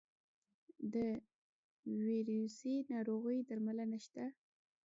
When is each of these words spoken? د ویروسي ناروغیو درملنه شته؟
د 0.93 0.95
ویروسي 2.07 2.75
ناروغیو 2.91 3.45
درملنه 3.49 3.99
شته؟ 4.05 4.25